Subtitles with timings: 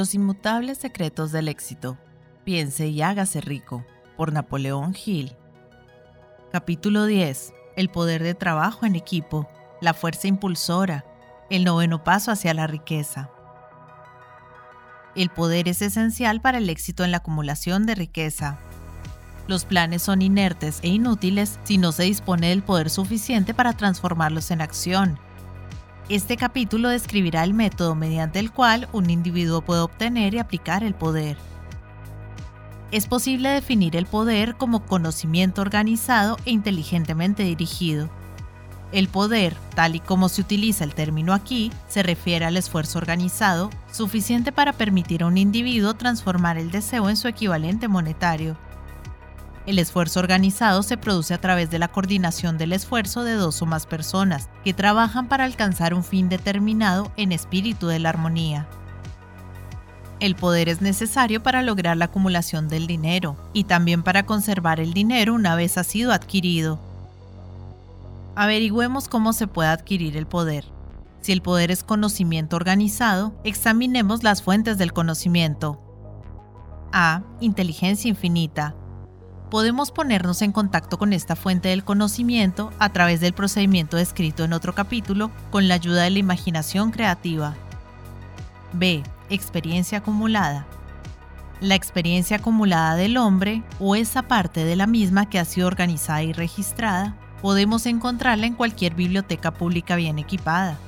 [0.00, 1.98] Los inmutables secretos del éxito.
[2.42, 3.84] Piense y hágase rico.
[4.16, 5.36] Por Napoleón Hill.
[6.50, 7.52] Capítulo 10.
[7.76, 9.46] El poder de trabajo en equipo.
[9.82, 11.04] La fuerza impulsora.
[11.50, 13.28] El noveno paso hacia la riqueza.
[15.14, 18.58] El poder es esencial para el éxito en la acumulación de riqueza.
[19.48, 24.50] Los planes son inertes e inútiles si no se dispone del poder suficiente para transformarlos
[24.50, 25.20] en acción
[26.10, 30.92] este capítulo describirá el método mediante el cual un individuo puede obtener y aplicar el
[30.92, 31.36] poder.
[32.90, 38.10] Es posible definir el poder como conocimiento organizado e inteligentemente dirigido.
[38.90, 43.70] El poder, tal y como se utiliza el término aquí, se refiere al esfuerzo organizado
[43.92, 48.56] suficiente para permitir a un individuo transformar el deseo en su equivalente monetario.
[49.66, 53.66] El esfuerzo organizado se produce a través de la coordinación del esfuerzo de dos o
[53.66, 58.66] más personas que trabajan para alcanzar un fin determinado en espíritu de la armonía.
[60.18, 64.92] El poder es necesario para lograr la acumulación del dinero y también para conservar el
[64.92, 66.78] dinero una vez ha sido adquirido.
[68.36, 70.64] Averigüemos cómo se puede adquirir el poder.
[71.20, 75.80] Si el poder es conocimiento organizado, examinemos las fuentes del conocimiento.
[76.92, 77.22] A.
[77.40, 78.74] Inteligencia infinita
[79.50, 84.52] podemos ponernos en contacto con esta fuente del conocimiento a través del procedimiento descrito en
[84.52, 87.54] otro capítulo con la ayuda de la imaginación creativa.
[88.72, 89.02] B.
[89.28, 90.66] Experiencia acumulada.
[91.60, 96.22] La experiencia acumulada del hombre, o esa parte de la misma que ha sido organizada
[96.22, 100.78] y registrada, podemos encontrarla en cualquier biblioteca pública bien equipada.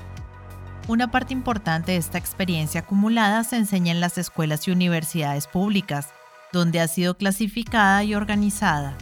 [0.89, 6.09] Una parte importante de esta experiencia acumulada se enseña en las escuelas y universidades públicas,
[6.53, 8.95] donde ha sido clasificada y organizada.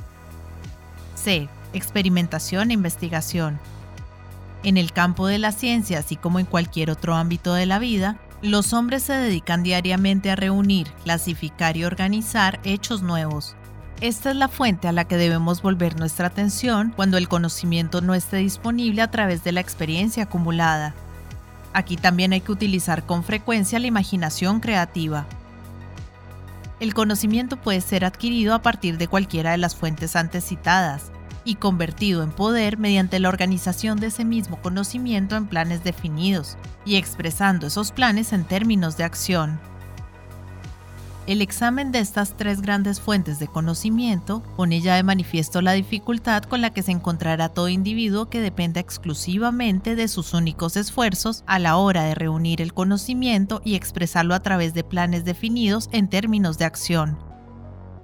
[1.14, 1.48] C.
[1.72, 3.58] Experimentación e investigación.
[4.62, 8.18] En el campo de la ciencia, así como en cualquier otro ámbito de la vida,
[8.42, 13.54] los hombres se dedican diariamente a reunir, clasificar y organizar hechos nuevos.
[14.00, 18.14] Esta es la fuente a la que debemos volver nuestra atención cuando el conocimiento no
[18.14, 20.94] esté disponible a través de la experiencia acumulada.
[21.74, 25.26] Aquí también hay que utilizar con frecuencia la imaginación creativa.
[26.80, 31.12] El conocimiento puede ser adquirido a partir de cualquiera de las fuentes antes citadas
[31.44, 36.96] y convertido en poder mediante la organización de ese mismo conocimiento en planes definidos y
[36.96, 39.69] expresando esos planes en términos de acción.
[41.30, 46.42] El examen de estas tres grandes fuentes de conocimiento pone ya de manifiesto la dificultad
[46.42, 51.60] con la que se encontrará todo individuo que dependa exclusivamente de sus únicos esfuerzos a
[51.60, 56.58] la hora de reunir el conocimiento y expresarlo a través de planes definidos en términos
[56.58, 57.16] de acción.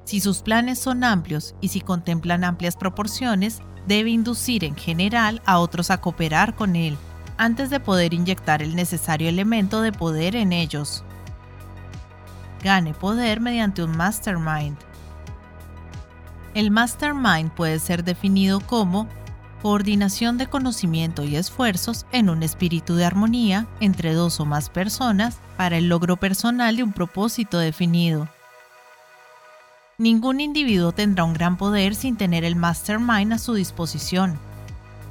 [0.04, 5.58] Si sus planes son amplios y si contemplan amplias proporciones, debe inducir en general a
[5.58, 6.96] otros a cooperar con él,
[7.38, 11.02] antes de poder inyectar el necesario elemento de poder en ellos
[12.66, 14.76] gane poder mediante un mastermind.
[16.52, 19.08] El mastermind puede ser definido como
[19.62, 25.38] coordinación de conocimiento y esfuerzos en un espíritu de armonía entre dos o más personas
[25.56, 28.28] para el logro personal de un propósito definido.
[29.96, 34.38] Ningún individuo tendrá un gran poder sin tener el mastermind a su disposición.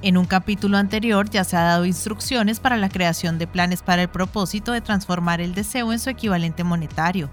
[0.01, 4.01] En un capítulo anterior ya se ha dado instrucciones para la creación de planes para
[4.01, 7.29] el propósito de transformar el deseo en su equivalente monetario.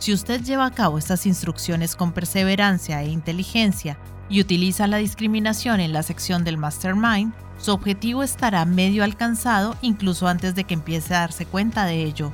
[0.00, 3.98] Si usted lleva a cabo estas instrucciones con perseverancia e inteligencia
[4.30, 10.26] y utiliza la discriminación en la sección del Mastermind, su objetivo estará medio alcanzado incluso
[10.26, 12.32] antes de que empiece a darse cuenta de ello.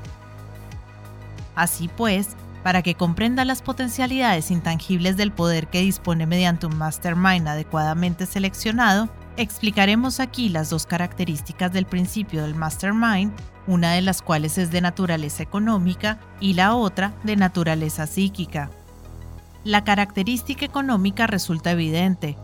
[1.56, 7.48] Así pues, para que comprenda las potencialidades intangibles del poder que dispone mediante un mastermind
[7.48, 13.32] adecuadamente seleccionado, explicaremos aquí las dos características del principio del mastermind,
[13.66, 18.70] una de las cuales es de naturaleza económica y la otra de naturaleza psíquica.
[19.64, 22.36] La característica económica resulta evidente.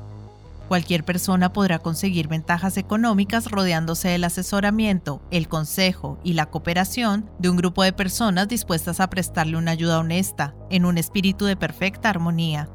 [0.69, 7.50] Cualquier persona podrá conseguir ventajas económicas rodeándose del asesoramiento, el consejo y la cooperación de
[7.50, 12.10] un grupo de personas dispuestas a prestarle una ayuda honesta, en un espíritu de perfecta
[12.10, 12.68] armonía.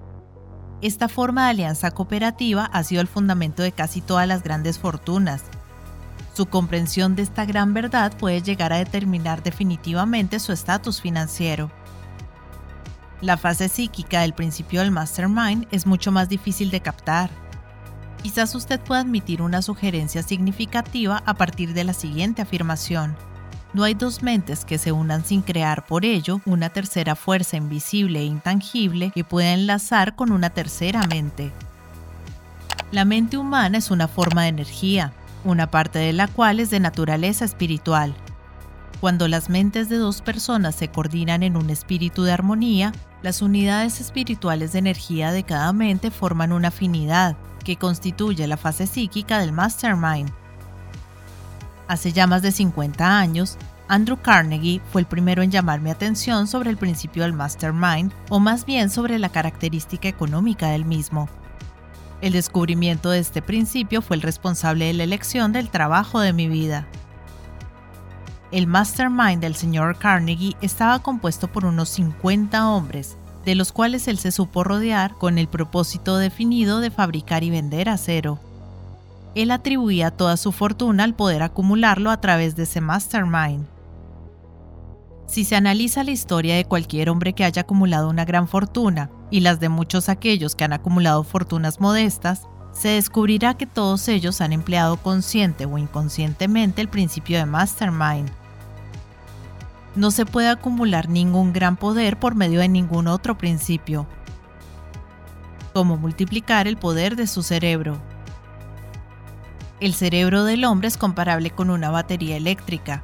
[0.81, 5.43] Esta forma de alianza cooperativa ha sido el fundamento de casi todas las grandes fortunas.
[6.35, 11.71] Su comprensión de esta gran verdad puede llegar a determinar definitivamente su estatus financiero.
[13.21, 17.31] La fase psíquica del principio del mastermind es mucho más difícil de captar.
[18.21, 23.15] Quizás usted pueda admitir una sugerencia significativa a partir de la siguiente afirmación.
[23.77, 28.21] No hay dos mentes que se unan sin crear por ello una tercera fuerza invisible
[28.21, 31.51] e intangible que pueda enlazar con una tercera mente.
[32.91, 35.13] La mente humana es una forma de energía,
[35.43, 38.15] una parte de la cual es de naturaleza espiritual.
[38.99, 44.01] Cuando las mentes de dos personas se coordinan en un espíritu de armonía, las unidades
[44.01, 49.51] espirituales de energía de cada mente forman una afinidad, que constituye la fase psíquica del
[49.51, 50.31] mastermind.
[51.87, 53.57] Hace ya más de 50 años,
[53.87, 58.39] Andrew Carnegie fue el primero en llamar mi atención sobre el principio del mastermind, o
[58.39, 61.29] más bien sobre la característica económica del mismo.
[62.21, 66.47] El descubrimiento de este principio fue el responsable de la elección del trabajo de mi
[66.47, 66.87] vida.
[68.51, 74.17] El mastermind del señor Carnegie estaba compuesto por unos 50 hombres, de los cuales él
[74.17, 78.39] se supo rodear con el propósito definido de fabricar y vender acero.
[79.35, 83.65] Él atribuía toda su fortuna al poder acumularlo a través de ese mastermind.
[85.27, 89.41] Si se analiza la historia de cualquier hombre que haya acumulado una gran fortuna y
[89.41, 94.53] las de muchos aquellos que han acumulado fortunas modestas, se descubrirá que todos ellos han
[94.53, 98.29] empleado consciente o inconscientemente el principio de mastermind.
[99.95, 104.07] No se puede acumular ningún gran poder por medio de ningún otro principio,
[105.73, 107.97] como multiplicar el poder de su cerebro.
[109.79, 113.03] El cerebro del hombre es comparable con una batería eléctrica.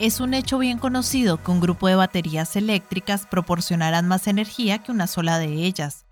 [0.00, 4.90] Es un hecho bien conocido que un grupo de baterías eléctricas proporcionarán más energía que
[4.90, 6.04] una sola de ellas.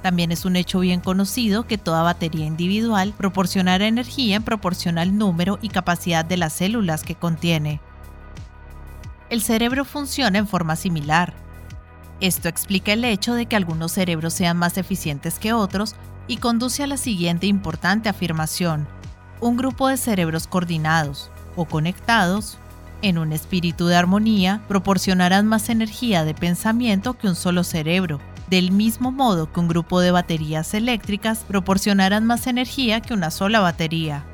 [0.00, 5.18] También es un hecho bien conocido que toda batería individual proporcionará energía en proporción al
[5.18, 7.82] número y capacidad de las células que contiene.
[9.28, 11.34] El cerebro funciona en forma similar.
[12.20, 15.96] Esto explica el hecho de que algunos cerebros sean más eficientes que otros
[16.28, 18.88] y conduce a la siguiente importante afirmación.
[19.42, 22.58] Un grupo de cerebros coordinados o conectados
[23.02, 28.70] en un espíritu de armonía proporcionarán más energía de pensamiento que un solo cerebro, del
[28.70, 34.24] mismo modo que un grupo de baterías eléctricas proporcionarán más energía que una sola batería.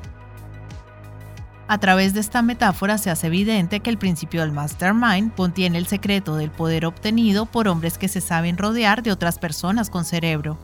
[1.67, 5.87] A través de esta metáfora se hace evidente que el principio del mastermind contiene el
[5.87, 10.59] secreto del poder obtenido por hombres que se saben rodear de otras personas con cerebro.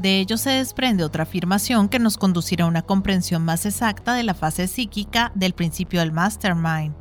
[0.00, 4.24] De ello se desprende otra afirmación que nos conducirá a una comprensión más exacta de
[4.24, 6.94] la fase psíquica del principio del mastermind.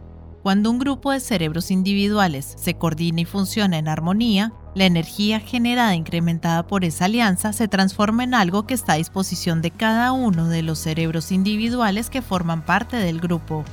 [0.44, 5.95] Cuando un grupo de cerebros individuales se coordina y funciona en armonía, la energía generada
[5.95, 10.48] incrementada por esa alianza se transforma en algo que está a disposición de cada uno
[10.48, 13.65] de los cerebros individuales que forman parte del grupo.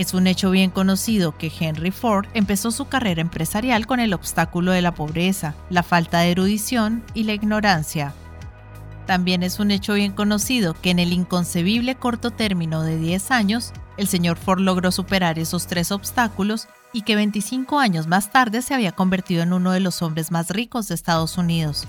[0.00, 4.72] Es un hecho bien conocido que Henry Ford empezó su carrera empresarial con el obstáculo
[4.72, 8.14] de la pobreza, la falta de erudición y la ignorancia.
[9.06, 13.74] También es un hecho bien conocido que en el inconcebible corto término de 10 años,
[13.98, 18.72] el señor Ford logró superar esos tres obstáculos y que 25 años más tarde se
[18.72, 21.86] había convertido en uno de los hombres más ricos de Estados Unidos.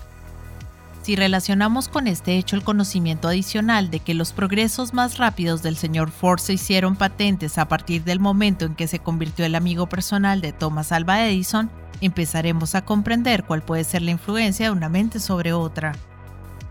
[1.02, 5.76] Si relacionamos con este hecho el conocimiento adicional de que los progresos más rápidos del
[5.76, 9.88] señor Ford se hicieron patentes a partir del momento en que se convirtió el amigo
[9.88, 11.72] personal de Thomas Alva Edison,
[12.02, 15.94] empezaremos a comprender cuál puede ser la influencia de una mente sobre otra.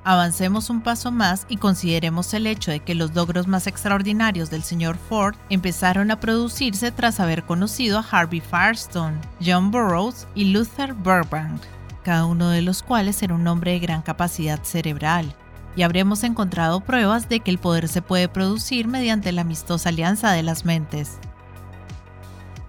[0.05, 4.63] Avancemos un paso más y consideremos el hecho de que los logros más extraordinarios del
[4.63, 10.95] señor Ford empezaron a producirse tras haber conocido a Harvey Firestone, John Burroughs y Luther
[10.95, 11.61] Burbank,
[12.03, 15.35] cada uno de los cuales era un hombre de gran capacidad cerebral,
[15.77, 20.33] y habremos encontrado pruebas de que el poder se puede producir mediante la amistosa alianza
[20.33, 21.19] de las mentes.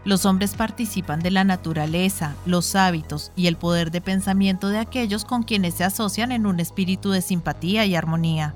[0.03, 5.25] Los hombres participan de la naturaleza, los hábitos y el poder de pensamiento de aquellos
[5.25, 8.55] con quienes se asocian en un espíritu de simpatía y armonía.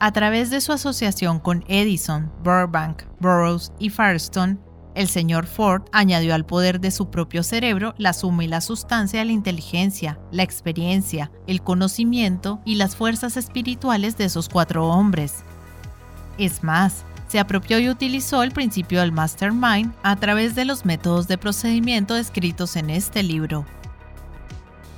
[0.00, 4.56] A través de su asociación con Edison, Burbank, Burroughs y Firestone,
[4.94, 9.18] el señor Ford añadió al poder de su propio cerebro la suma y la sustancia
[9.18, 15.44] de la inteligencia, la experiencia, el conocimiento y las fuerzas espirituales de esos cuatro hombres.
[16.38, 21.26] Es más, se apropió y utilizó el principio del mastermind a través de los métodos
[21.26, 23.64] de procedimiento descritos en este libro.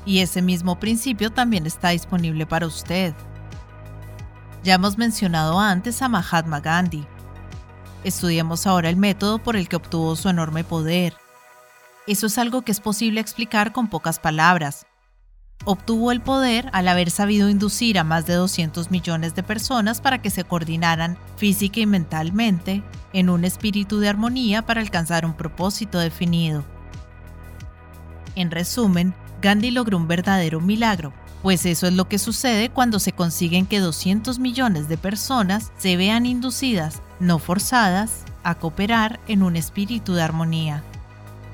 [0.05, 3.15] Y ese mismo principio también está disponible para usted.
[4.63, 7.07] Ya hemos mencionado antes a Mahatma Gandhi.
[8.05, 11.15] Estudiemos ahora el método por el que obtuvo su enorme poder.
[12.07, 14.87] Eso es algo que es posible explicar con pocas palabras,
[15.65, 20.23] obtuvo el poder al haber sabido inducir a más de 200 millones de personas para
[20.23, 25.99] que se coordinaran física y mentalmente en un espíritu de armonía para alcanzar un propósito
[25.99, 26.65] definido.
[28.35, 31.13] En resumen, Gandhi logró un verdadero milagro,
[31.43, 35.97] pues eso es lo que sucede cuando se consiguen que 200 millones de personas se
[35.97, 40.83] vean inducidas, no forzadas, a cooperar en un espíritu de armonía.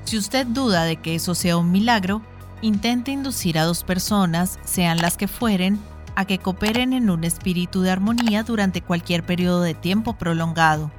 [0.05, 2.21] Si usted duda de que eso sea un milagro,
[2.63, 5.77] Intente inducir a dos personas, sean las que fueren,
[6.15, 10.89] a que cooperen en un espíritu de armonía durante cualquier periodo de tiempo prolongado.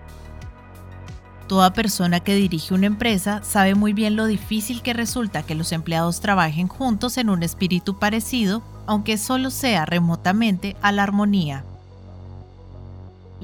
[1.49, 5.73] Toda persona que dirige una empresa sabe muy bien lo difícil que resulta que los
[5.73, 11.65] empleados trabajen juntos en un espíritu parecido, aunque solo sea remotamente a la armonía.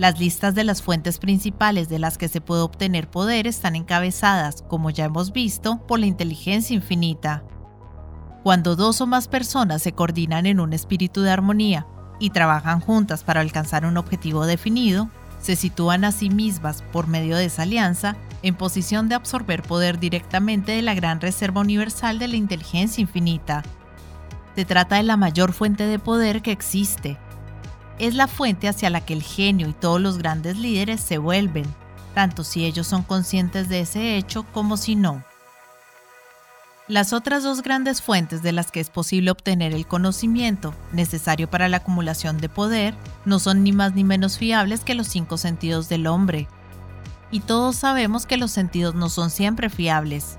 [0.01, 4.63] Las listas de las fuentes principales de las que se puede obtener poder están encabezadas,
[4.63, 7.45] como ya hemos visto, por la inteligencia infinita.
[8.43, 11.87] Cuando dos o más personas se coordinan en un espíritu de armonía
[12.19, 17.37] y trabajan juntas para alcanzar un objetivo definido, se sitúan a sí mismas por medio
[17.37, 22.29] de esa alianza en posición de absorber poder directamente de la gran reserva universal de
[22.29, 23.65] la inteligencia infinita.
[24.57, 27.19] Se trata de la mayor fuente de poder que existe.
[28.01, 31.67] Es la fuente hacia la que el genio y todos los grandes líderes se vuelven,
[32.15, 35.23] tanto si ellos son conscientes de ese hecho como si no.
[36.89, 41.69] Las otras dos grandes fuentes de las que es posible obtener el conocimiento necesario para
[41.69, 42.95] la acumulación de poder
[43.27, 46.49] no son ni más ni menos fiables que los cinco sentidos del hombre.
[47.31, 50.37] Y todos sabemos que los sentidos no son siempre fiables.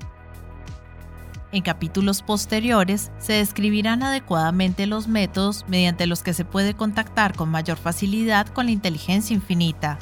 [1.52, 7.50] En capítulos posteriores se describirán adecuadamente los métodos mediante los que se puede contactar con
[7.50, 9.98] mayor facilidad con la inteligencia infinita.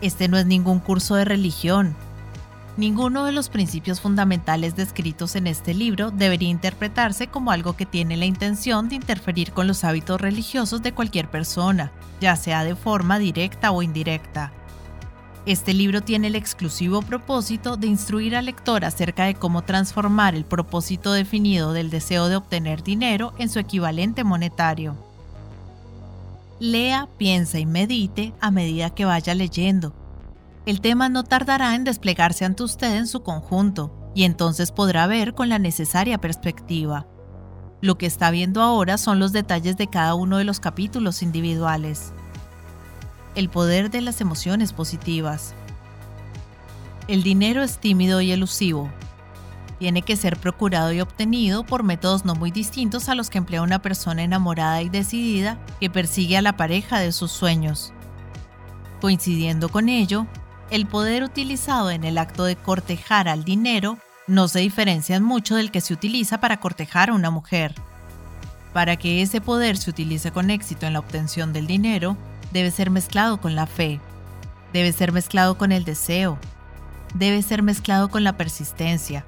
[0.00, 1.96] Este no es ningún curso de religión,
[2.76, 8.18] Ninguno de los principios fundamentales descritos en este libro debería interpretarse como algo que tiene
[8.18, 11.90] la intención de interferir con los hábitos religiosos de cualquier persona,
[12.20, 14.52] ya sea de forma directa o indirecta.
[15.46, 20.44] Este libro tiene el exclusivo propósito de instruir al lector acerca de cómo transformar el
[20.44, 24.96] propósito definido del deseo de obtener dinero en su equivalente monetario.
[26.58, 29.94] Lea, piensa y medite a medida que vaya leyendo
[30.66, 35.32] el tema no tardará en desplegarse ante usted en su conjunto y entonces podrá ver
[35.32, 37.06] con la necesaria perspectiva.
[37.80, 42.12] Lo que está viendo ahora son los detalles de cada uno de los capítulos individuales.
[43.36, 45.52] El poder de las emociones positivas.
[47.06, 48.90] El dinero es tímido y elusivo.
[49.78, 53.60] Tiene que ser procurado y obtenido por métodos no muy distintos a los que emplea
[53.60, 57.92] una persona enamorada y decidida que persigue a la pareja de sus sueños.
[59.02, 60.26] Coincidiendo con ello,
[60.70, 65.70] el poder utilizado en el acto de cortejar al dinero no se diferencia mucho del
[65.70, 67.74] que se utiliza para cortejar a una mujer.
[68.72, 72.16] Para que ese poder se utilice con éxito en la obtención del dinero,
[72.56, 74.00] debe ser mezclado con la fe,
[74.72, 76.38] debe ser mezclado con el deseo,
[77.12, 79.26] debe ser mezclado con la persistencia,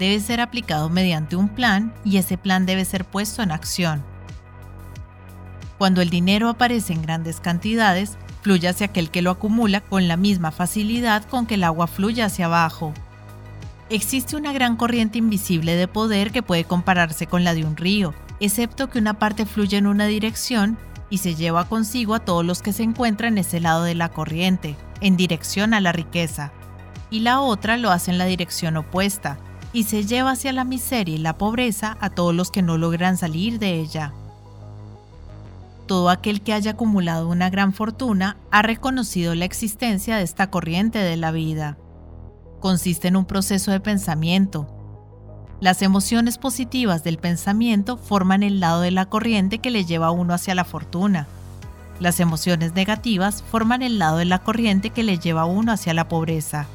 [0.00, 4.02] debe ser aplicado mediante un plan y ese plan debe ser puesto en acción.
[5.78, 10.16] Cuando el dinero aparece en grandes cantidades, fluye hacia aquel que lo acumula con la
[10.16, 12.92] misma facilidad con que el agua fluye hacia abajo.
[13.88, 18.14] Existe una gran corriente invisible de poder que puede compararse con la de un río,
[18.40, 20.76] excepto que una parte fluye en una dirección
[21.12, 24.08] y se lleva consigo a todos los que se encuentran en ese lado de la
[24.08, 26.50] corriente, en dirección a la riqueza,
[27.08, 29.38] y la otra lo hace en la dirección opuesta,
[29.72, 33.16] y se lleva hacia la miseria y la pobreza a todos los que no logran
[33.16, 34.12] salir de ella
[35.92, 40.98] todo aquel que haya acumulado una gran fortuna ha reconocido la existencia de esta corriente
[40.98, 41.76] de la vida.
[42.60, 44.66] Consiste en un proceso de pensamiento.
[45.62, 50.10] Las emociones positivas del pensamiento forman el lado de la corriente que le lleva a
[50.10, 51.28] uno hacia la fortuna.
[52.00, 55.94] Las emociones negativas forman el lado de la corriente que le lleva a uno hacia
[55.94, 56.66] la pobreza.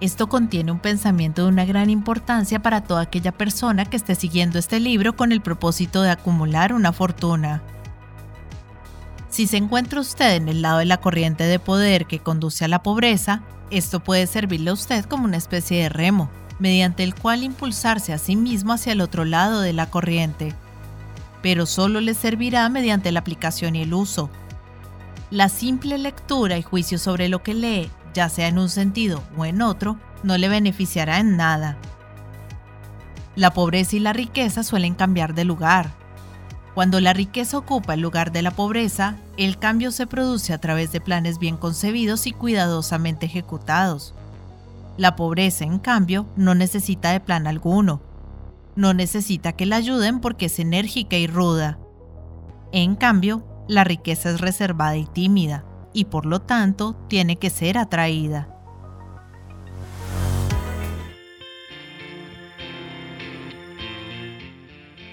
[0.00, 4.60] Esto contiene un pensamiento de una gran importancia para toda aquella persona que esté siguiendo
[4.60, 7.62] este libro con el propósito de acumular una fortuna.
[9.28, 12.68] Si se encuentra usted en el lado de la corriente de poder que conduce a
[12.68, 17.42] la pobreza, esto puede servirle a usted como una especie de remo, mediante el cual
[17.42, 20.54] impulsarse a sí mismo hacia el otro lado de la corriente.
[21.42, 24.30] Pero solo le servirá mediante la aplicación y el uso.
[25.30, 29.44] La simple lectura y juicio sobre lo que lee ya sea en un sentido o
[29.44, 31.76] en otro, no le beneficiará en nada.
[33.36, 35.90] La pobreza y la riqueza suelen cambiar de lugar.
[36.74, 40.90] Cuando la riqueza ocupa el lugar de la pobreza, el cambio se produce a través
[40.92, 44.14] de planes bien concebidos y cuidadosamente ejecutados.
[44.98, 48.02] La pobreza, en cambio, no necesita de plan alguno.
[48.74, 51.78] No necesita que la ayuden porque es enérgica y ruda.
[52.72, 55.64] En cambio, la riqueza es reservada y tímida
[55.94, 58.48] y por lo tanto tiene que ser atraída.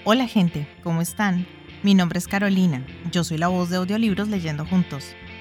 [0.04, 1.46] Hola gente, ¿cómo están?
[1.84, 5.14] Mi nombre es Carolina, yo soy la voz de audiolibros leyendo juntos.